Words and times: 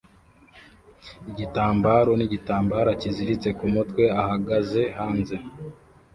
igitambaro 1.29 2.11
n'igitambara 2.15 2.89
kiziritse 3.01 3.49
ku 3.57 3.65
mutwe 3.73 4.03
ahagaze 4.21 4.81
hanze 4.97 5.35